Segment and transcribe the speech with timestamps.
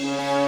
[0.00, 0.41] Música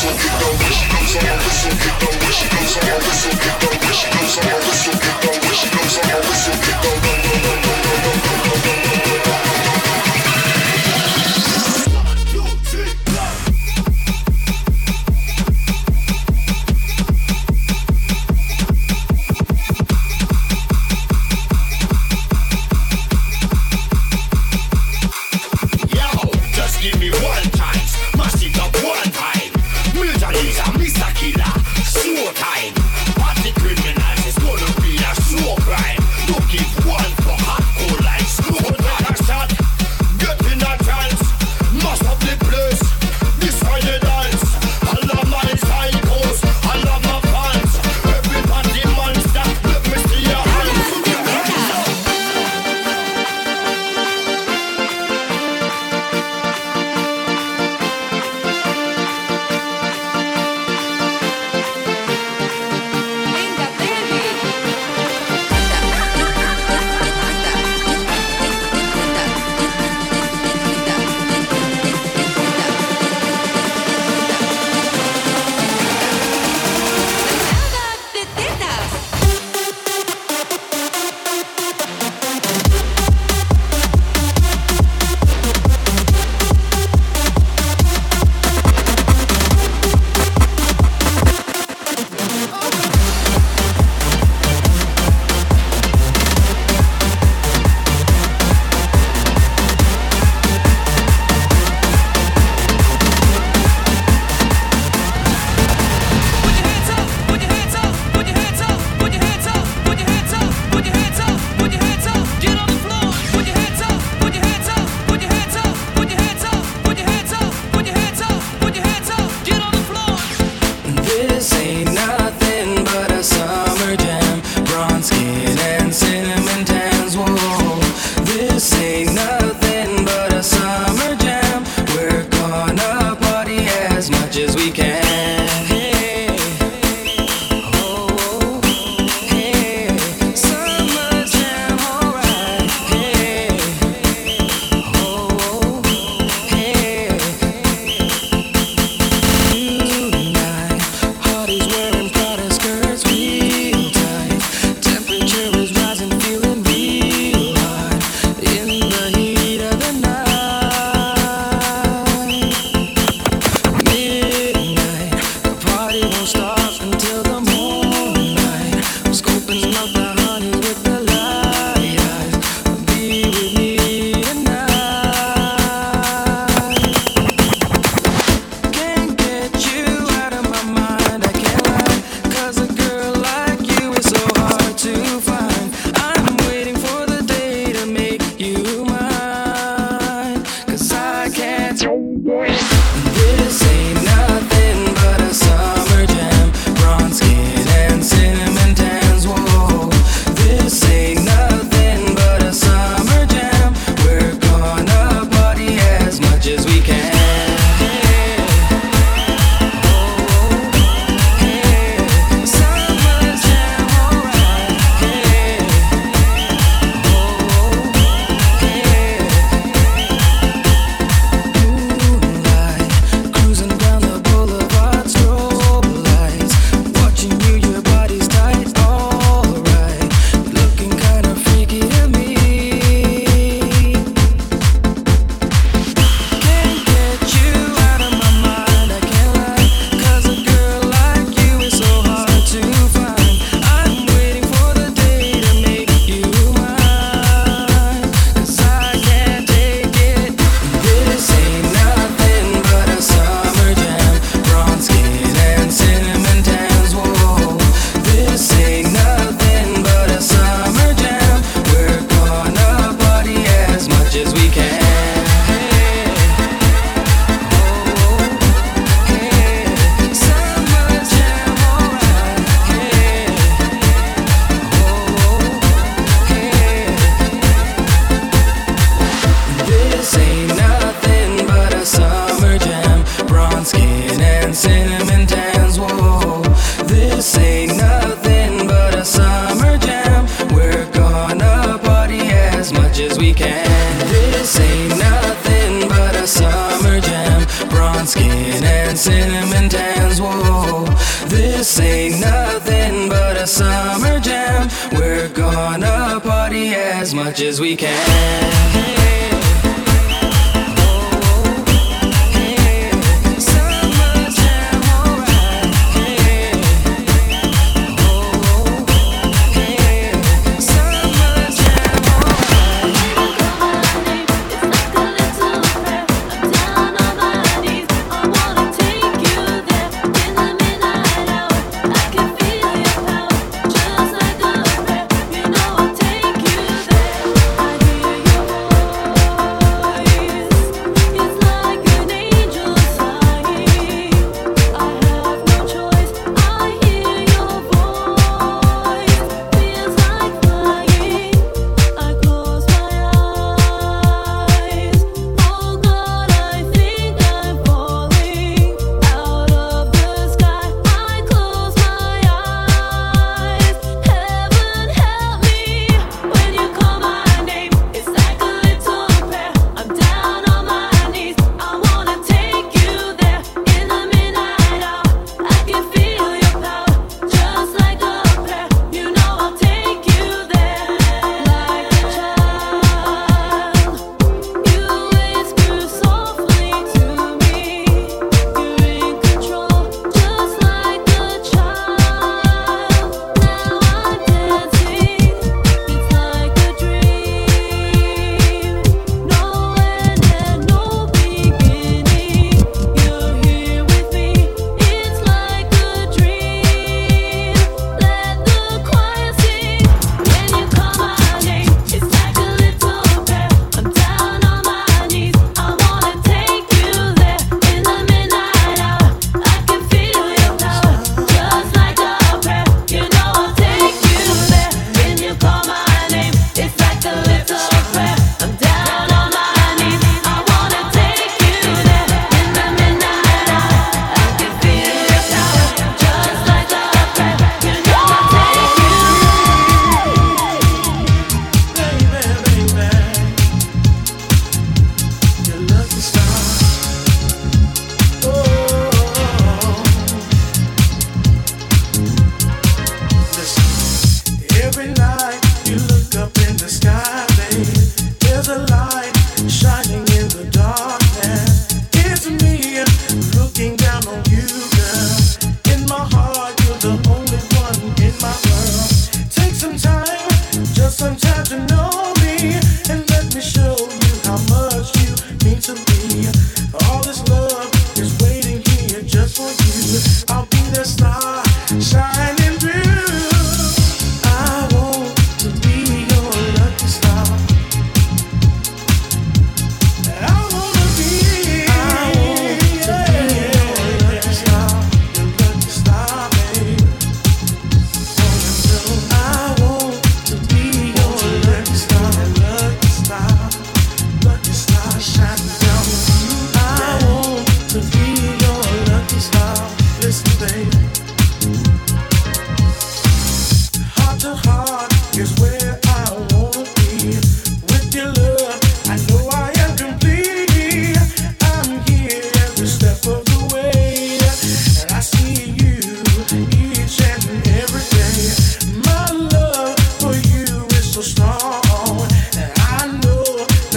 [0.00, 0.37] shake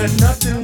[0.07, 0.60] said nothing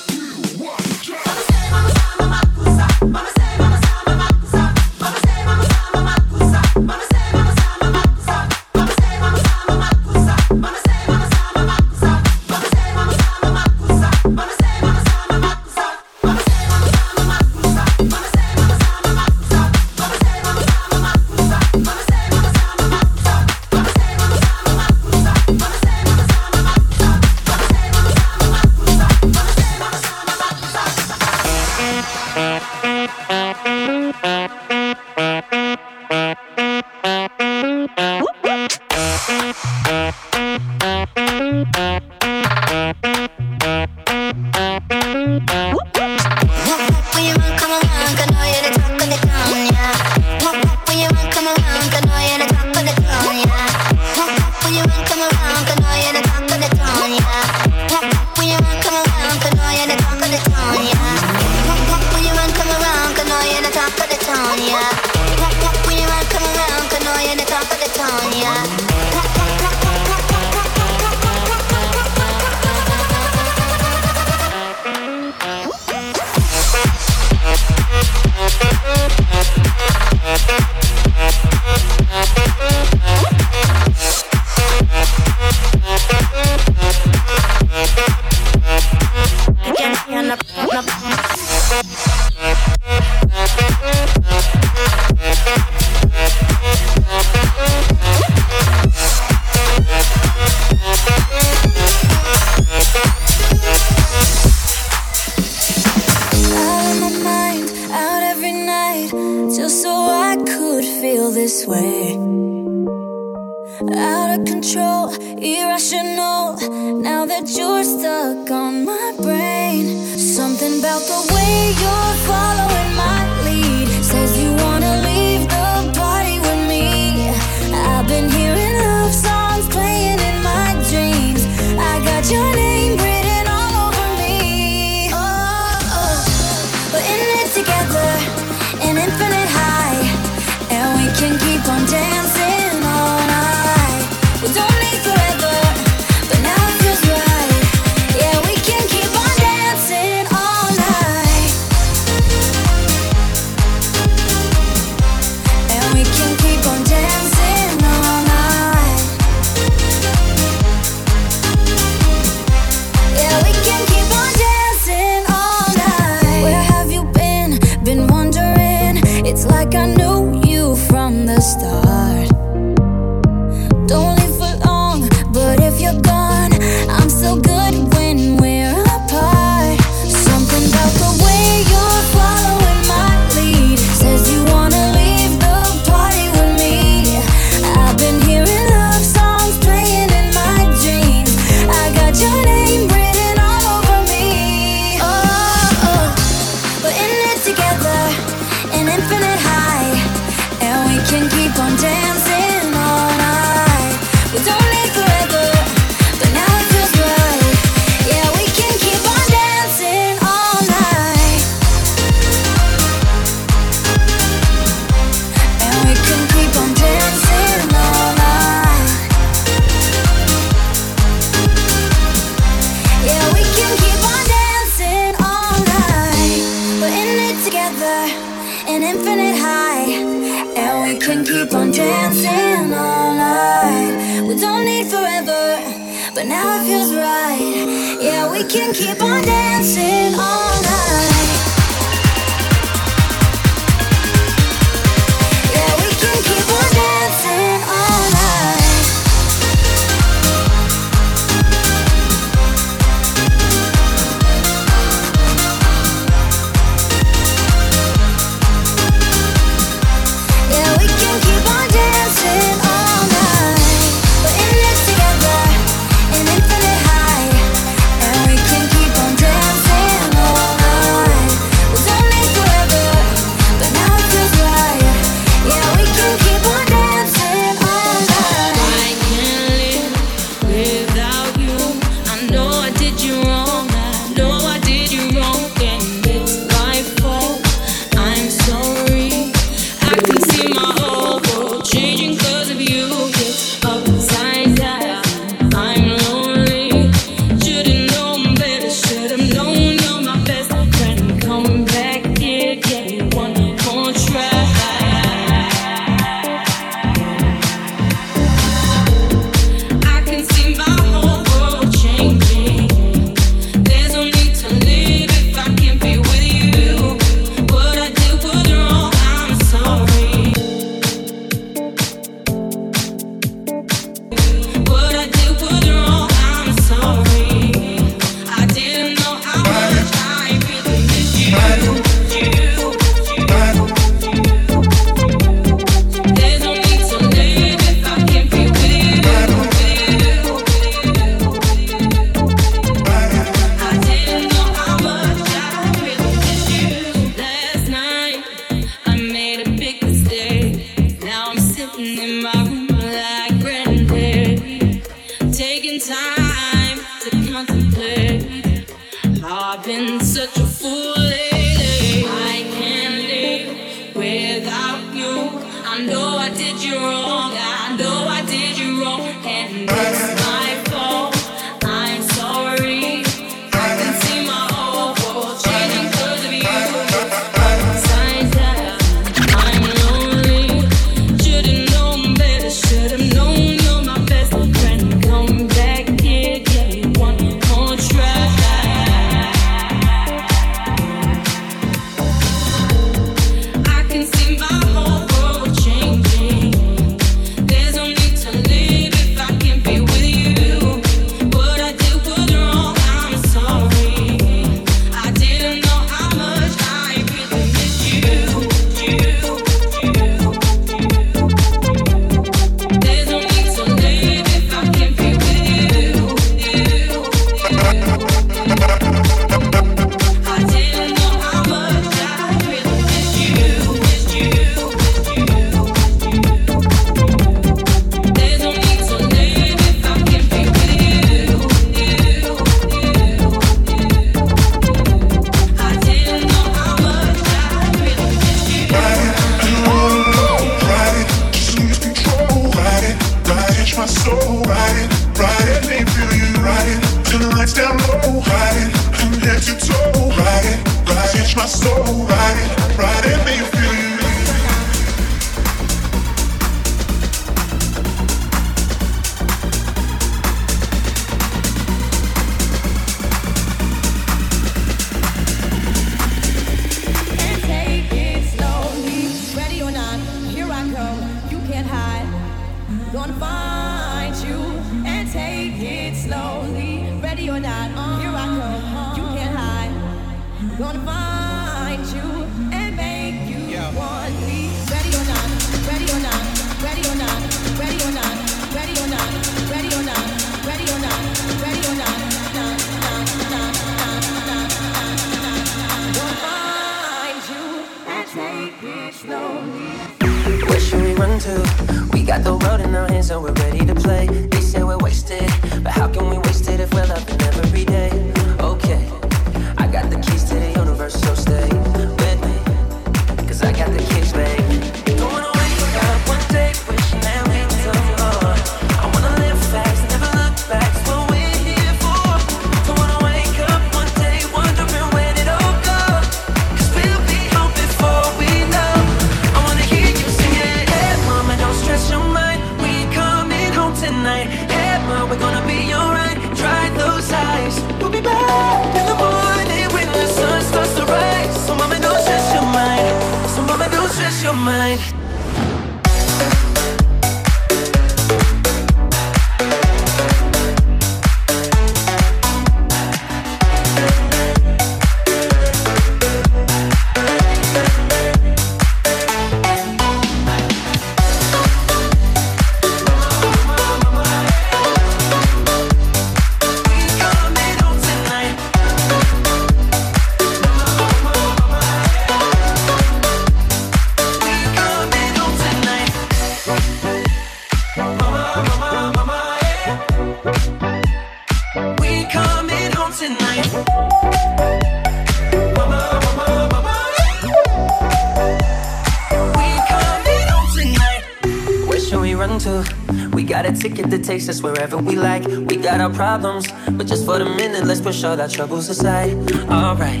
[594.16, 595.26] takes us wherever we like.
[595.26, 596.44] We got our problems,
[596.78, 599.12] but just for the minute, let's push all our troubles aside.
[599.50, 600.00] Alright,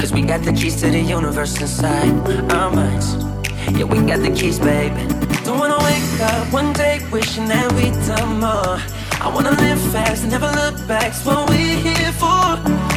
[0.00, 2.12] cause we got the keys to the universe inside
[2.52, 3.08] our minds.
[3.76, 5.04] Yeah, we got the keys, baby.
[5.44, 8.76] Don't wanna wake up one day wishing that we'd done more.
[9.24, 11.08] I wanna live fast and never look back.
[11.08, 12.46] It's what we're here for.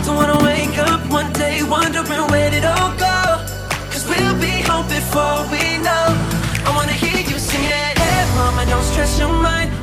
[0.06, 3.19] Don't wanna wake up one day wondering where did it all go.
[3.91, 6.08] Cause we'll be home before we know.
[6.67, 7.93] I wanna hear you sing it.
[8.38, 9.83] Mama, don't stress your mind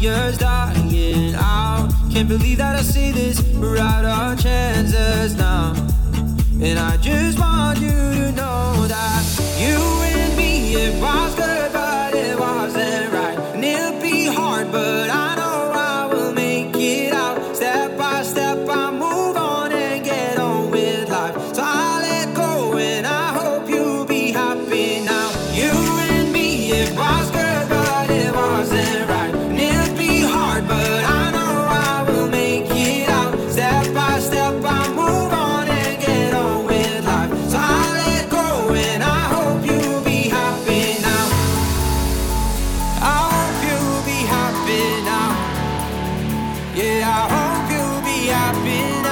[0.00, 1.90] years dying out.
[2.10, 3.42] Can't believe that I see this.
[3.54, 5.74] We're out our chances now.
[6.62, 7.49] And I just want
[48.52, 49.06] I've been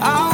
[0.00, 0.31] on.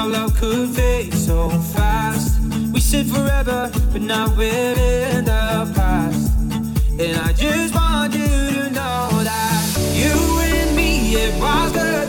[0.00, 2.40] How love could fade so fast.
[2.72, 4.78] We said forever, but now we're
[5.16, 6.32] in the past.
[6.98, 9.62] And I just want you to know that
[10.00, 12.08] you and me, it was good,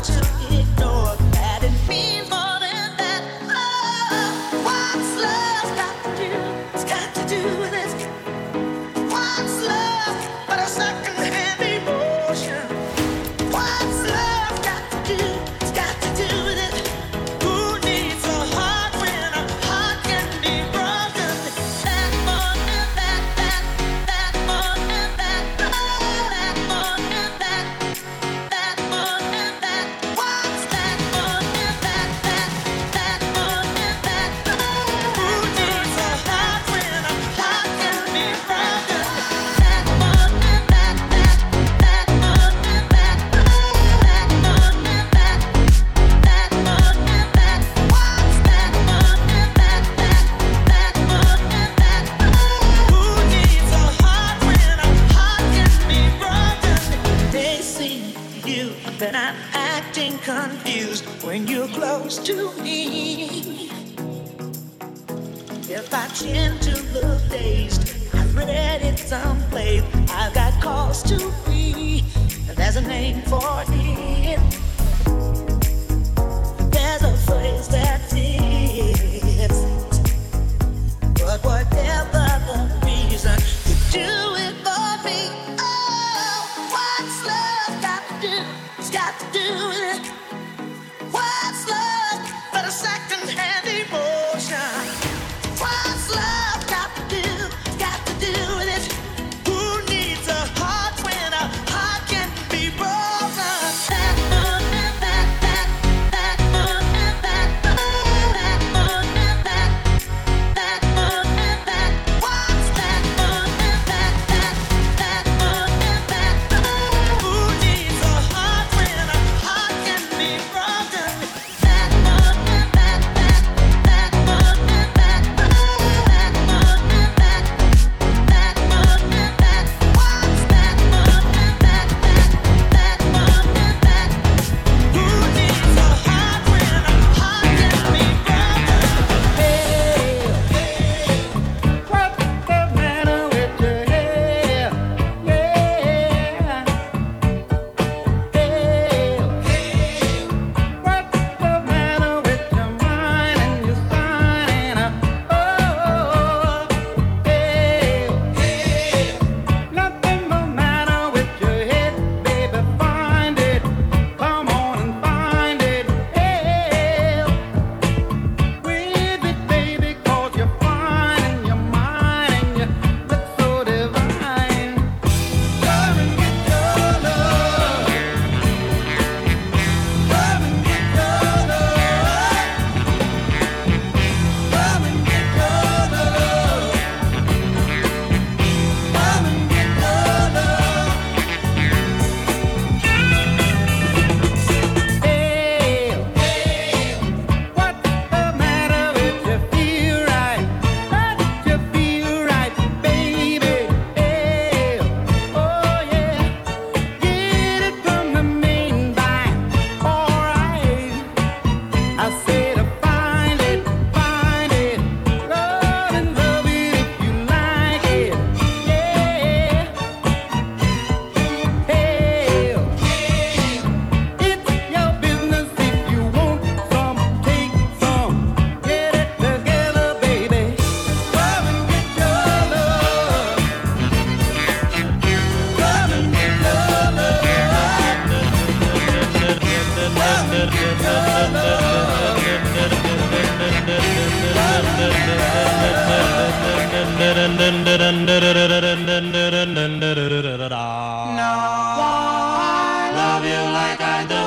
[253.71, 254.21] like I do.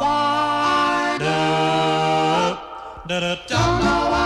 [0.00, 1.36] Why do?
[3.48, 4.25] Don't know why.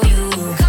[0.00, 0.67] for you.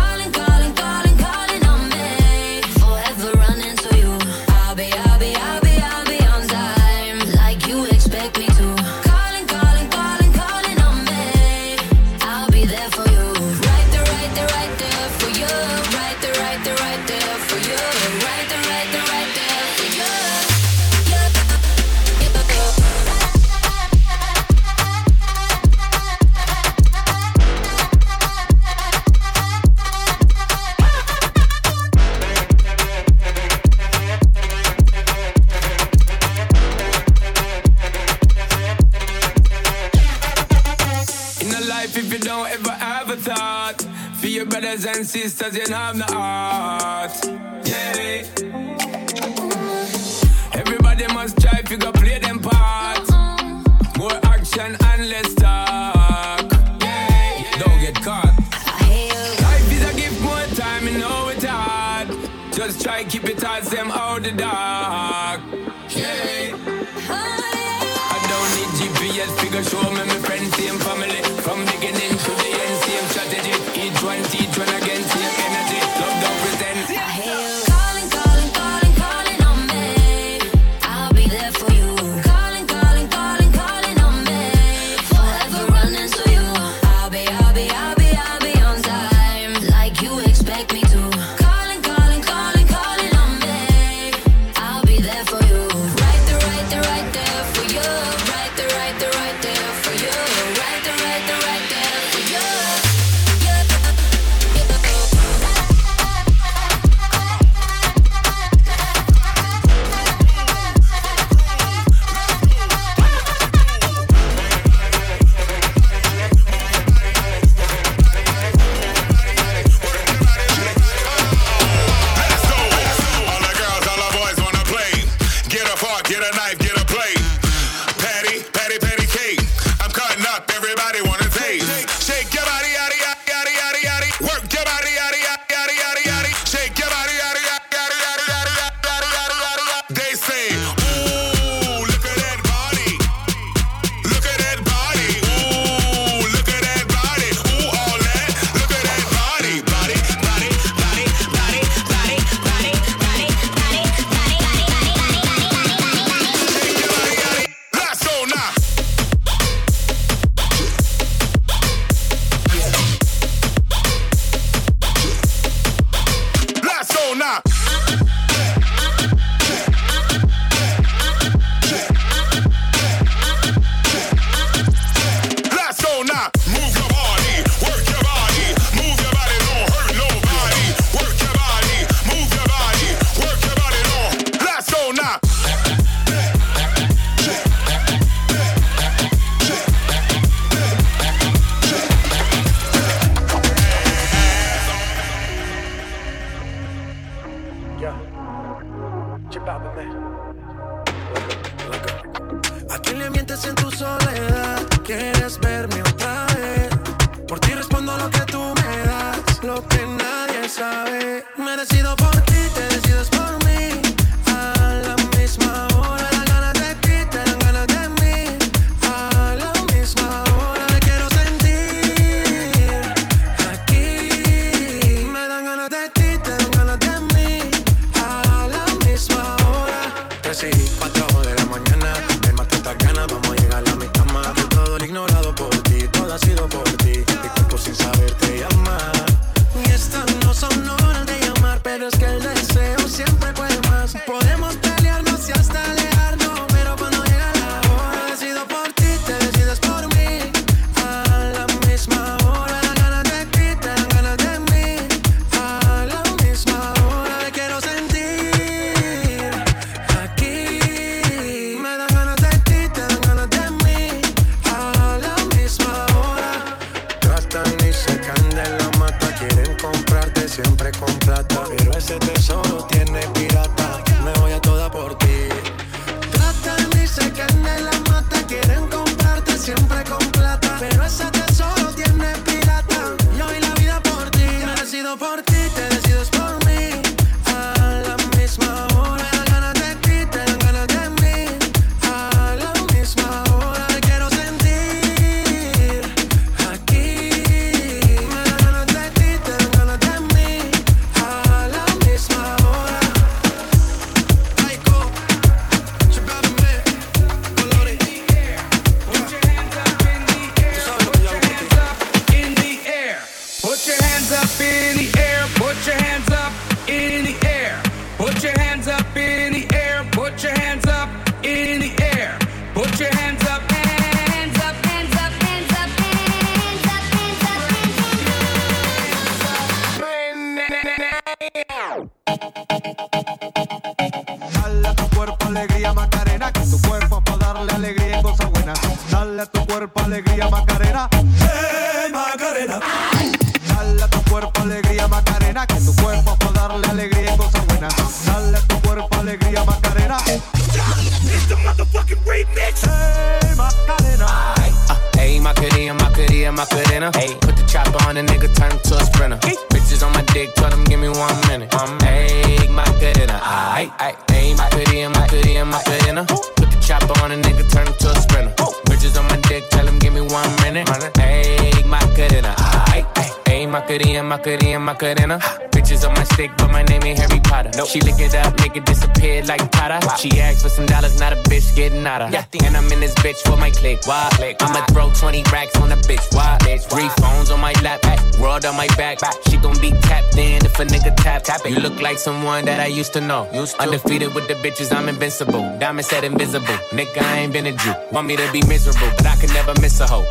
[391.90, 393.22] like someone that I used to know.
[393.34, 393.64] Used to.
[393.64, 395.42] Undefeated with the bitches, I'm invincible.
[395.58, 396.58] Diamond said invisible.
[396.78, 397.74] Nigga, I ain't been a Jew.
[397.92, 400.06] Want me to be miserable, but I can never miss a hoe.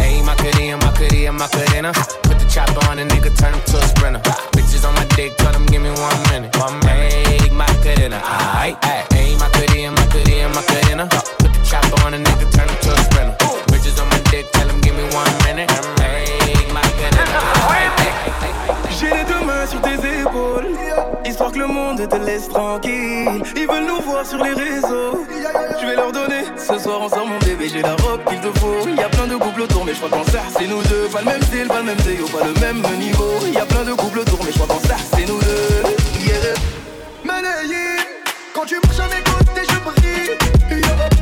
[0.00, 2.23] Aim, uh, my cutie, aim, I could aim,
[24.24, 25.26] sur les réseaux.
[25.80, 27.68] Je vais leur donner ce soir ensemble, mon bébé.
[27.68, 28.88] J'ai la robe qu'il te faut.
[28.88, 31.08] Y a plein de couples autour, mais je crois qu'en ça, c'est nous deux.
[31.12, 33.32] Pas le même style, pas le même déo, pas le même niveau.
[33.52, 36.24] Y a plein de couples autour, mais je crois qu'en ça, c'est nous deux.
[36.24, 36.54] Yeah.
[38.54, 41.13] Quand tu marches à mes côtés, je brille.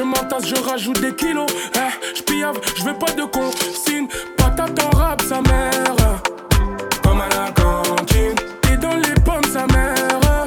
[0.00, 1.46] Je m'entasse, je rajoute des kilos.
[1.74, 4.08] Eh, je piave, je veux pas de consigne.
[4.34, 6.22] Patate en rap, sa mère.
[7.02, 8.72] Comme à la.
[8.72, 10.46] Et dans les pommes, sa mère.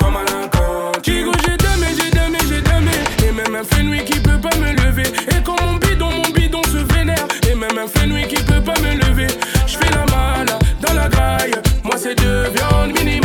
[0.00, 1.12] Comme à la cantine.
[1.12, 2.92] Digo, j'ai damé, j'ai damé, j'ai damé.
[3.28, 5.02] Et même un fenouil qui peut pas me lever.
[5.02, 7.26] Et quand mon bidon, mon bidon se vénère.
[7.50, 9.26] Et même un fenouil qui peut pas me lever.
[9.66, 11.52] Je fais la mala dans la graille.
[11.84, 13.21] Moi, c'est de viande minimum.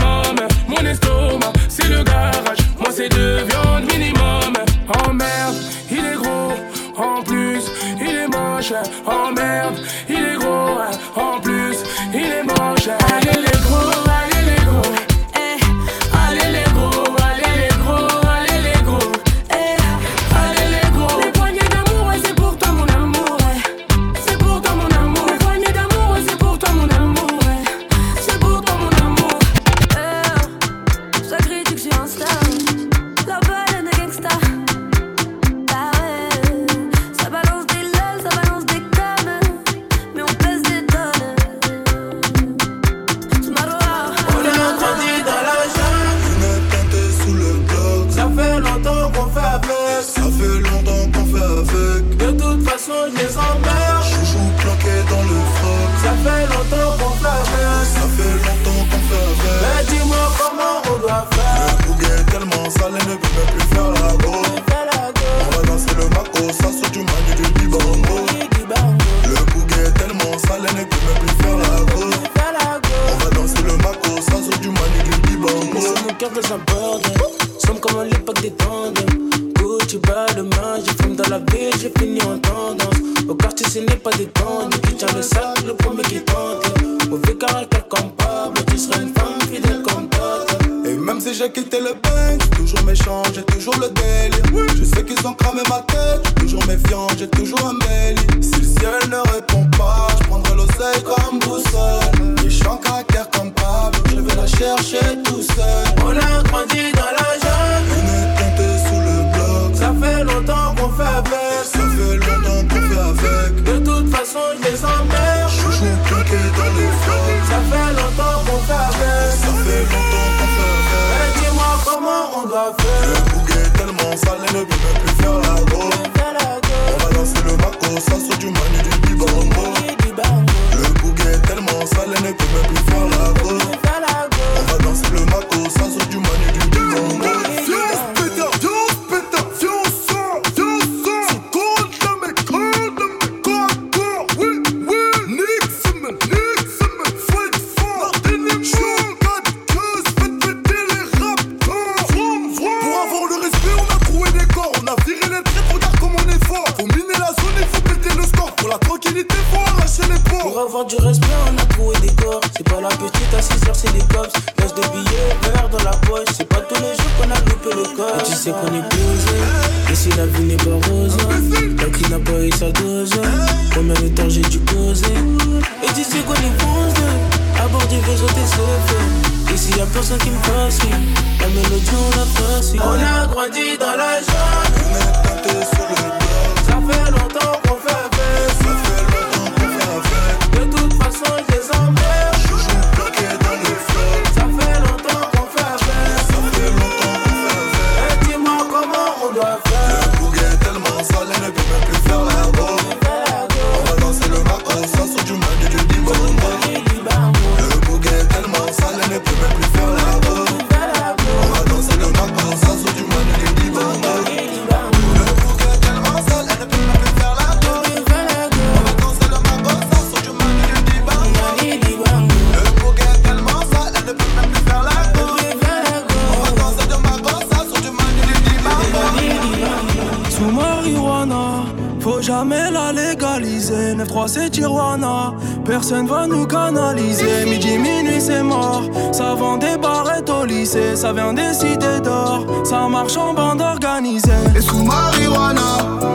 [239.98, 240.96] Barrettes au lycée.
[240.96, 244.44] Ça vient des cités d'or, ça marche en bande organisée.
[244.56, 245.70] Et sous marijuana,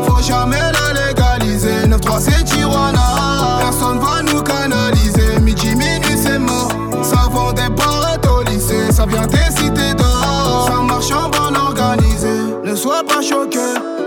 [0.06, 1.88] faut jamais la légaliser.
[1.88, 3.06] 9-3 c'est Tijuana,
[3.60, 5.40] personne va nous canaliser.
[5.40, 6.70] Midi, minuit c'est mort,
[7.02, 8.92] ça vend des barrettes au lycée.
[8.92, 12.42] Ça vient des cités d'or, ça marche en bande organisée.
[12.64, 13.58] Ne sois pas choqué,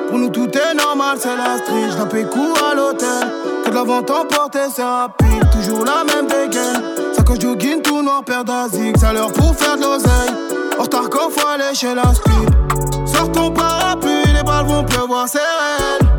[0.09, 1.91] pour nous tout est normal, c'est la street.
[1.91, 3.27] J'nappe cours à l'hôtel,
[3.65, 5.43] que la vente emportée, c'est rapide.
[5.51, 6.81] Toujours la même dégaine,
[7.39, 8.97] jogging tout noir, paire d'asics.
[8.97, 10.33] Ça l'heure pour faire de l'oseille,
[10.79, 12.49] en retard quand faut aller chez la speed.
[13.05, 16.15] Sors ton parapluie, les balles vont pleuvoir, c'est réel.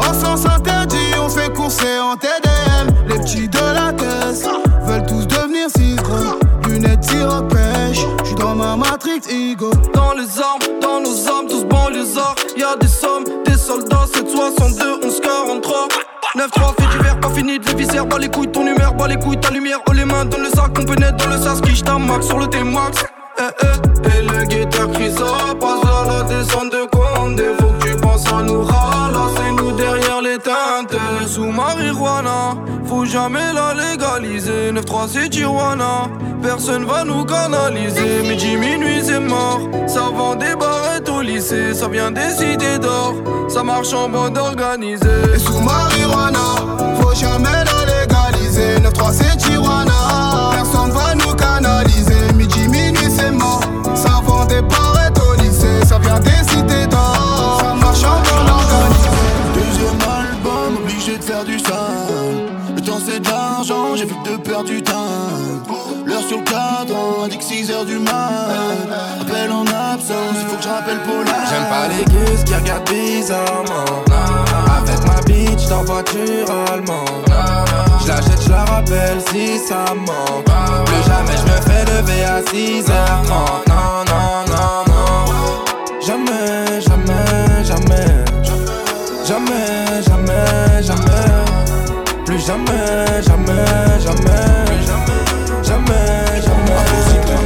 [0.00, 3.06] En sens interdit, on fait courser en TDM.
[3.06, 4.44] Les petits de la caisse
[4.82, 6.38] veulent tous devenir si gros.
[6.68, 9.70] Lunettes, tir pêche, j'suis dans ma matrix ego.
[9.92, 12.36] Dans les armes, dans nos armes, tous banlieusards.
[12.56, 15.88] Y'a des sommes, des soldats, 762, 11, 43.
[16.36, 18.06] 9-3, fait du verre, pas fini de viscères.
[18.06, 19.80] Bas les couilles, ton humeur, bas les couilles, ta lumière.
[19.88, 22.46] Oh les mains dans le sac, on pénètre dans le sas, qui max sur le
[22.46, 23.04] T-Max.
[23.38, 24.18] Eh, eh.
[24.18, 25.79] Et le guetteur crie ça, passe
[33.10, 34.72] jamais la légaliser.
[34.72, 36.08] 9-3, c'est Tijuana,
[36.42, 38.22] personne va nous canaliser.
[38.22, 39.60] Midi, minuit, c'est mort.
[39.88, 43.14] Ça vend des barrettes au lycée, ça vient des cités d'or.
[43.48, 45.08] Ça marche en bande organisée.
[45.34, 46.38] Et sous marijuana,
[47.00, 48.78] faut jamais la légaliser.
[48.78, 52.32] 9-3 c'est Tijuana, personne va nous canaliser.
[52.36, 53.62] Midi, minuit, c'est mort.
[53.94, 54.99] Ça vend des barrettes
[64.00, 64.92] l'argent, j'évite de perdre du temps.
[66.06, 68.48] L'heure sur le cadran, indique 6 heures du mat.
[69.20, 71.38] Appel en absence, il faut que je rappelle Paula.
[71.48, 74.04] J'aime pas les gus qui regardent bizarrement.
[74.78, 77.26] Avec ma bitch dans voiture allemande.
[78.02, 80.44] Je la jette, je la rappelle si ça manque.
[80.86, 83.28] Plus jamais je me fais lever à 6h30.
[83.28, 85.24] Non, non, non, non.
[86.06, 86.69] Jamais,
[92.50, 93.22] jamais.
[93.22, 94.70] Jamais, jamais, jamais.
[95.62, 96.70] Jamais, jamais.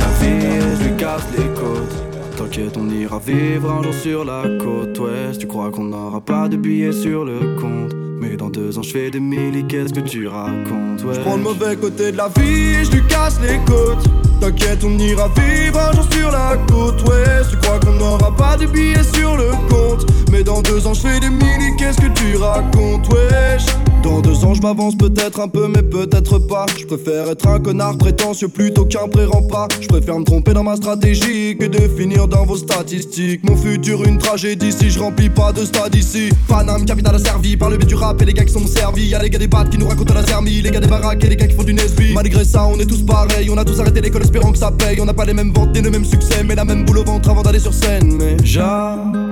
[0.00, 2.36] la je lui casse les côtes.
[2.36, 5.40] T'inquiète, on ira vivre un jour sur la côte ouest.
[5.40, 7.94] Tu crois qu'on n'aura pas de billets sur le compte?
[8.20, 11.04] Mais dans deux ans, je fais des milli, qu'est-ce que tu racontes?
[11.04, 11.18] Ouais.
[11.20, 14.04] Prends le mauvais côté de la vie, je lui casse les côtes.
[14.40, 17.50] T'inquiète, on ira vivre un jour sur la côte ouest.
[17.50, 20.06] Tu crois qu'on n'aura pas de billets sur le compte.
[20.30, 23.66] Mais dans deux ans, je fais des mini, qu'est-ce que tu racontes, wesh?
[24.04, 26.66] Dans deux ans, je m'avance peut-être un peu, mais peut-être pas.
[26.78, 29.68] Je préfère être un connard prétentieux plutôt qu'un pré-rempart.
[29.80, 33.42] Je préfère me tromper dans ma stratégie que de finir dans vos statistiques.
[33.44, 36.28] Mon futur, une tragédie si je remplis pas de stade ici.
[36.48, 39.06] Paname, capital asservi par le biais du rap et les gars qui sont servis.
[39.06, 41.28] Y'a les gars des battes qui nous racontent la sermie, les gars des baraques et
[41.30, 42.12] les gars qui font du Nesby.
[42.12, 45.00] Malgré ça, on est tous pareils, on a tous arrêté l'école espérant que ça paye.
[45.00, 47.04] On n'a pas les mêmes ventes ni le même succès, mais la même boule au
[47.04, 48.18] ventre avant d'aller sur scène.
[48.18, 49.30] Mais jamais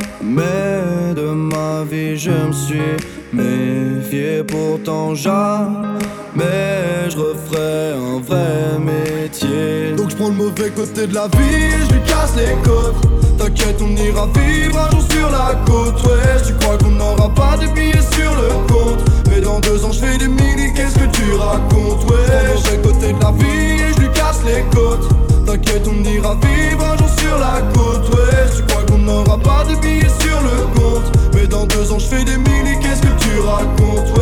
[1.14, 9.92] de ma vie je me suis méfié, pourtant jamais je referai un vrai métier.
[9.96, 12.96] Donc je prends le mauvais côté de la vie je lui casse les côtes.
[13.38, 16.02] T'inquiète, on ira vivre un jour sur la côte.
[16.04, 19.00] Ouais, tu crois qu'on n'aura pas de billets sur le compte.
[19.28, 22.08] Mais dans deux ans, je fais des mini, qu'est-ce que tu racontes?
[22.10, 25.08] Ouais, je mauvais côté de la vie et je lui casse les côtes.
[25.44, 28.08] T'inquiète, on ira vivre un jour sur la côte.
[28.14, 31.21] Ouais, tu crois qu'on n'aura pas de billets sur le compte.
[31.34, 34.12] Mais dans deux ans, je fais des mini, qu'est-ce que tu racontes?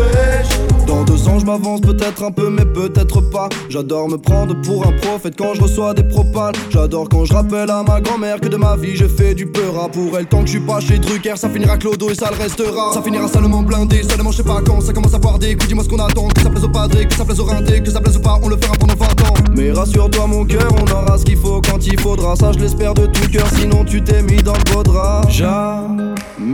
[1.00, 3.48] Dans deux ans, je m'avance peut-être un peu, mais peut-être pas.
[3.68, 6.54] J'adore me prendre pour un prophète quand je reçois des propales.
[6.70, 9.90] J'adore quand je rappelle à ma grand-mère que de ma vie je fais du peur
[9.90, 10.26] pour elle.
[10.26, 12.92] Tant que je suis pas chez Drucker, ça finira clodo et ça le restera.
[12.92, 15.68] Ça finira seulement blindé, seulement je sais pas quand ça commence à des coups.
[15.68, 17.90] Dis-moi ce qu'on attend, que ça plaise au padré, que ça plaise au rinté, que
[17.90, 19.34] ça plaise ou pas, on le fera pendant 20 ans.
[19.56, 22.36] Mais rassure-toi, mon cœur, on aura ce qu'il faut quand il faudra.
[22.36, 25.28] Ça, je l'espère de tout cœur, sinon tu t'es mis dans le beau drap.
[25.30, 26.50] Jamais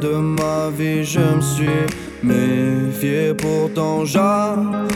[0.00, 4.86] de ma vie je me suis méfié, pourtant jamais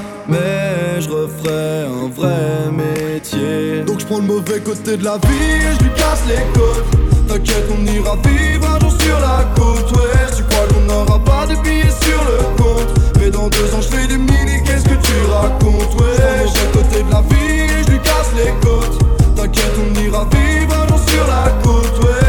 [1.00, 3.82] je referai un vrai métier.
[3.86, 6.84] Donc je prends le mauvais côté de la vie et je lui casse les côtes.
[7.28, 9.90] T'inquiète, on ira vivre un jour sur la côte.
[9.92, 12.90] Ouais, tu crois qu'on n'aura pas de billets sur le compte?
[13.18, 15.94] Mais dans deux ans, je fais des mini, qu'est-ce que tu racontes?
[16.00, 18.98] Ouais, je mauvais côté de la vie et je lui casse les côtes.
[19.36, 21.98] T'inquiète, on ira vivre un jour sur la côte.
[22.04, 22.23] Ouais,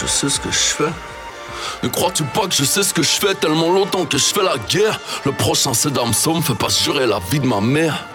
[0.00, 0.92] je sais ce que je fais.
[1.82, 4.42] Ne crois-tu pas que je sais ce que je fais tellement longtemps que je fais
[4.42, 4.98] la guerre?
[5.24, 8.06] Le prochain c'est Damso, me fait pas jurer la vie de ma mère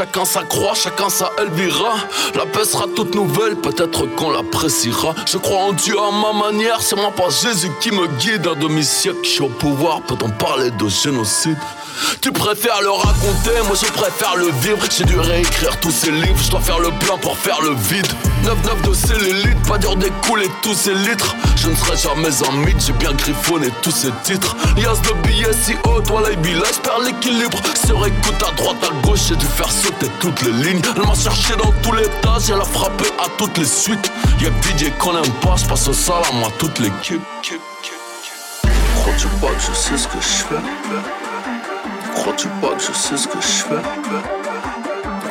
[0.00, 1.92] Chacun sa croix, chacun sa Elvira.
[2.34, 5.14] La paix sera toute nouvelle, peut-être qu'on l'appréciera.
[5.26, 8.46] Je crois en Dieu à ma manière, c'est moi pas Jésus qui me guide.
[8.46, 11.58] Un demi-siècle, je suis au pouvoir, peut-on parler de génocide?
[12.22, 14.78] Tu préfères le raconter, moi je préfère le vivre.
[14.90, 18.06] J'ai dû réécrire tous ces livres, je dois faire le plein pour faire le vide.
[18.44, 21.34] 9-9 de cellulite, pas dur d'écouler tous ces litres.
[21.56, 24.56] Je ne serai jamais un mythe, j'ai bien griffonné tous ces titres.
[24.76, 27.58] Lias de billets si haut, toi la là, j'perds l'équilibre.
[27.86, 30.82] Sur écoute à droite, à gauche, j'ai dû faire sauter toutes les lignes.
[30.96, 34.10] Elle m'a cherché dans tous les tas, j'ai la frappé à toutes les suites.
[34.40, 37.22] Y'a DJ qu'on aime pas, j'passe au salam à toute l'équipe.
[38.96, 40.62] Crois-tu pas que je sais ce que je fais?
[42.14, 43.82] Crois-tu pas que je sais ce que je fais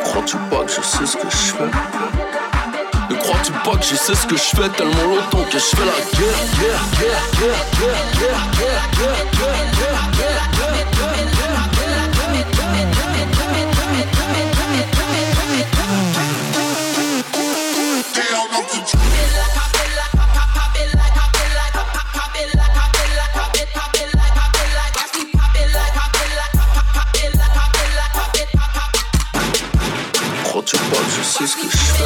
[0.03, 1.71] Crois-tu pas que je sais ce que je fais
[3.09, 5.85] Ne crois-tu pas que je sais ce que je fais tellement longtemps que je fais
[5.85, 10.58] la guerre, guerre, guerre, guerre, guerre, guerre, guerre, guerre, guerre,
[31.39, 32.03] sais ce que je fais.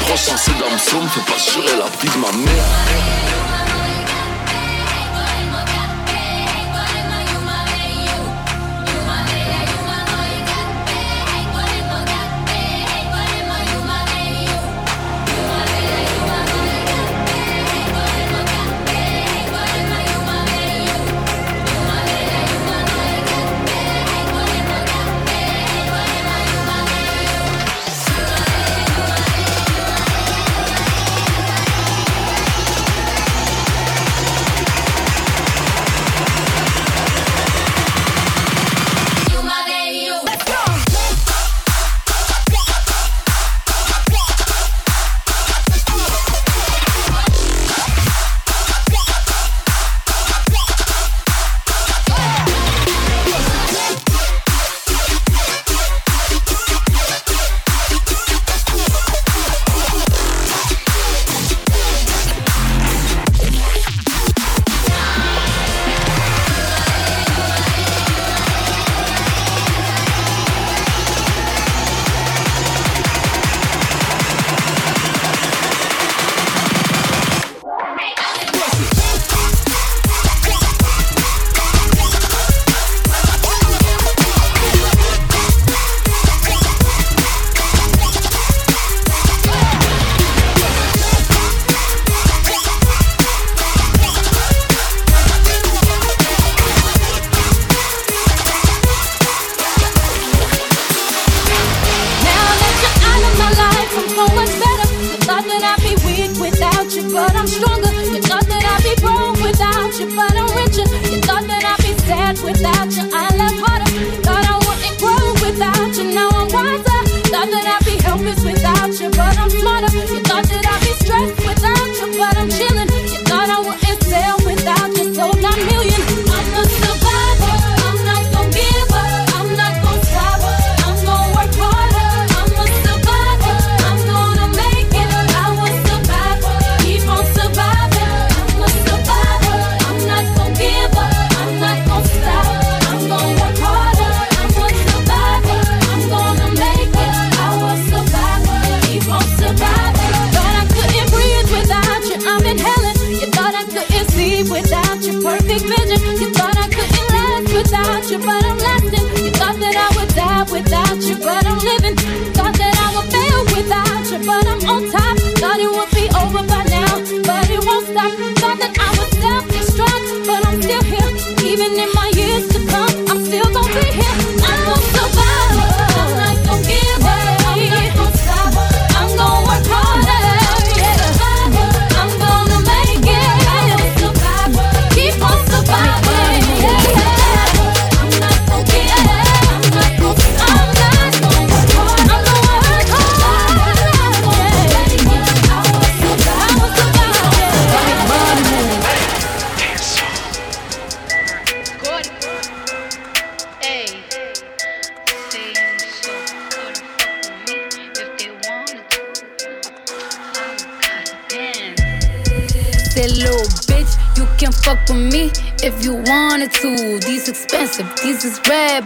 [0.00, 3.51] Prochain c'est Damso, me fait pas jurer la vie de ma mère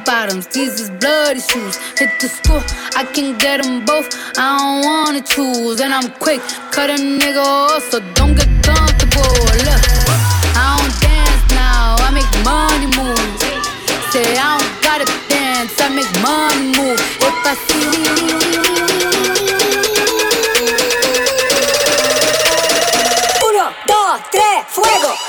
[0.05, 1.77] bottoms, these is bloody shoes.
[1.99, 2.63] Hit the school,
[2.95, 4.09] I can get them both.
[4.39, 9.35] I don't wanna choose, and I'm quick, cut a nigga off, so don't get comfortable.
[9.67, 9.83] Look,
[10.55, 13.19] I don't dance now, I make money move.
[14.13, 17.01] Say I don't gotta dance, I make money move.
[17.21, 18.07] If I see
[25.07, 25.26] Let's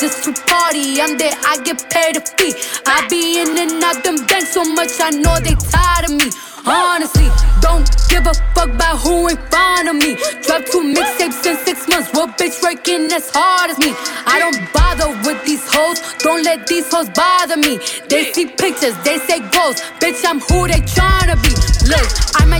[0.00, 1.00] just to party.
[1.00, 2.54] I'm there, I get paid a fee.
[2.86, 6.30] I be in and out them banks so much, I know they tired of me.
[6.66, 7.28] Honestly,
[7.60, 10.16] don't give a fuck about who in front of me.
[10.42, 12.10] Drop two mixtapes in six months.
[12.12, 13.94] What bitch working as hard as me?
[14.26, 16.02] I don't bother with these hoes.
[16.18, 17.78] Don't let these hoes bother me.
[18.08, 19.78] They see pictures, they say goals.
[20.02, 21.54] Bitch, I'm who they tryna be.
[21.86, 22.25] Look,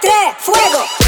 [0.00, 0.99] tres, fuego.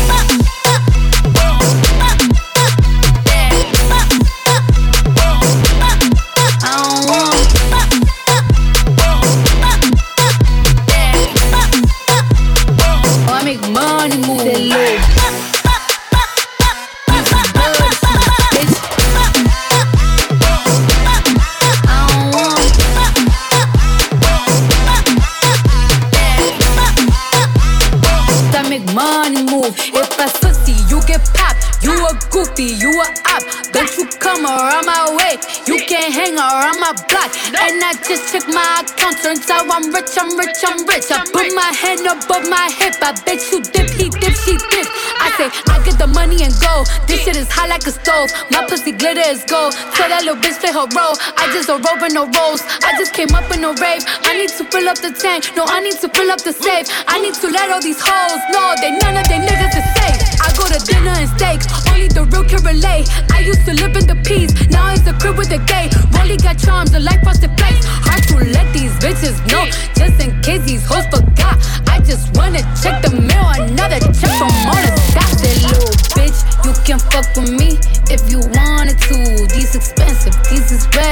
[32.32, 33.44] goofy, you a op.
[33.70, 35.36] Don't you come around my way.
[35.68, 37.30] You can't hang around my block.
[37.52, 39.20] And I just check my account.
[39.22, 41.12] Turns out I'm rich, I'm rich, I'm rich.
[41.12, 42.96] I put my hand above my hip.
[43.00, 44.88] I bet you dip, he dip, she dip.
[45.20, 46.84] I say, I get the money and go.
[47.06, 48.32] This shit is hot like a stove.
[48.50, 49.76] My pussy glitter is gold.
[49.94, 51.16] Tell that little bitch play her role.
[51.36, 52.64] I just a roll with no rolls.
[52.82, 54.02] I just came up in a rave.
[54.24, 55.52] I need to fill up the tank.
[55.54, 56.88] No, I need to fill up the safe.
[57.06, 60.31] I need to let all these hoes know that none of them niggas is safe.
[60.42, 61.62] I go to dinner and steak.
[61.90, 63.06] Only the real can relate.
[63.30, 64.50] I used to live in the peace.
[64.68, 65.86] Now it's a crib with a gay.
[66.18, 67.82] Rolly got charms, a life frosted place.
[67.86, 69.64] Hard to let these bitches know.
[69.94, 71.56] Just in case these hoes forgot.
[71.86, 73.46] I just wanna check the mail.
[73.54, 76.38] Another check from all the stop that little bitch.
[76.66, 77.78] You can fuck with me
[78.10, 79.46] if you wanted to.
[79.54, 81.11] These expensive, these is red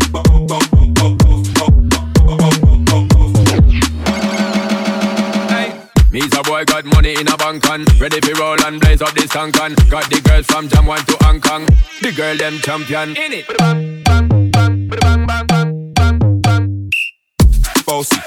[6.11, 9.13] Me's a boy got money in a bank and ready for roll and blaze up
[9.13, 11.65] this tank and got the girls from Jam 1 to Hong Kong.
[12.01, 13.47] The girl them champion in it.
[17.85, 18.19] Bossy,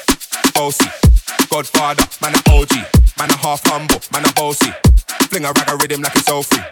[0.55, 0.89] bossy,
[1.51, 2.73] Godfather, man a OG,
[3.19, 4.73] man a half humble, man a bossy.
[5.29, 6.65] Fling a rag a rhythm like it's all free.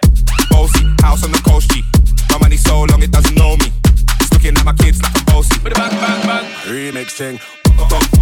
[0.48, 1.82] Bossy, house on the coast G.
[2.30, 3.66] My money so long it doesn't know me.
[4.18, 5.60] It's looking at my kids like I'm bossy.
[5.60, 7.20] Bang bang bang, remix
[7.78, 8.12] oh